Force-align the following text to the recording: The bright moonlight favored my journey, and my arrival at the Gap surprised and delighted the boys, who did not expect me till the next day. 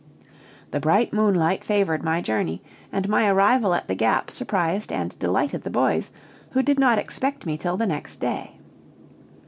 The 0.71 0.79
bright 0.79 1.13
moonlight 1.13 1.63
favored 1.63 2.01
my 2.01 2.21
journey, 2.21 2.63
and 2.91 3.07
my 3.07 3.27
arrival 3.27 3.75
at 3.75 3.87
the 3.87 3.93
Gap 3.93 4.31
surprised 4.31 4.91
and 4.91 5.13
delighted 5.19 5.61
the 5.61 5.69
boys, 5.69 6.09
who 6.53 6.63
did 6.63 6.79
not 6.79 6.97
expect 6.97 7.45
me 7.45 7.55
till 7.55 7.77
the 7.77 7.85
next 7.85 8.15
day. 8.19 8.53